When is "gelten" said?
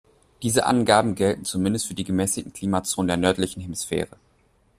1.13-1.45